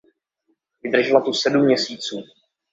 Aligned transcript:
Vydržela 0.83 1.21
tu 1.21 1.33
sedm 1.33 1.65
měsíců. 1.65 2.23